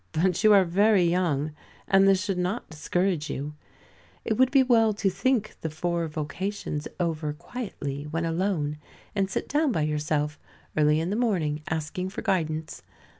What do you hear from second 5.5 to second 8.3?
the four vocations over quietly, when